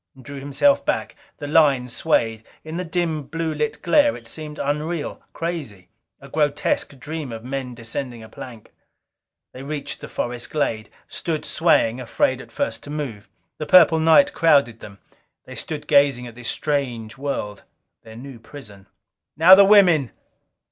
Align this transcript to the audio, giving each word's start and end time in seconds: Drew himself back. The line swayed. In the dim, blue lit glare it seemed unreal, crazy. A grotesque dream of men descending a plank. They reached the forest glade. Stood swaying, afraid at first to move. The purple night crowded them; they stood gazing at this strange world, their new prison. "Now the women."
Drew 0.19 0.39
himself 0.39 0.83
back. 0.83 1.15
The 1.37 1.45
line 1.45 1.87
swayed. 1.87 2.43
In 2.63 2.77
the 2.77 2.83
dim, 2.83 3.21
blue 3.27 3.53
lit 3.53 3.83
glare 3.83 4.15
it 4.17 4.25
seemed 4.25 4.57
unreal, 4.57 5.21
crazy. 5.31 5.89
A 6.19 6.27
grotesque 6.27 6.97
dream 6.97 7.31
of 7.31 7.43
men 7.43 7.75
descending 7.75 8.23
a 8.23 8.27
plank. 8.27 8.73
They 9.53 9.61
reached 9.61 10.01
the 10.01 10.07
forest 10.07 10.49
glade. 10.49 10.89
Stood 11.07 11.45
swaying, 11.45 12.01
afraid 12.01 12.41
at 12.41 12.51
first 12.51 12.81
to 12.85 12.89
move. 12.89 13.29
The 13.59 13.67
purple 13.67 13.99
night 13.99 14.33
crowded 14.33 14.79
them; 14.79 14.97
they 15.45 15.53
stood 15.53 15.85
gazing 15.85 16.25
at 16.25 16.33
this 16.33 16.49
strange 16.49 17.15
world, 17.15 17.61
their 18.01 18.15
new 18.15 18.39
prison. 18.39 18.87
"Now 19.37 19.53
the 19.53 19.65
women." 19.65 20.09